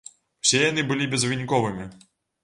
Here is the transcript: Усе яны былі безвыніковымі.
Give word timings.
Усе 0.45 0.61
яны 0.61 0.85
былі 0.91 1.05
безвыніковымі. 1.11 1.85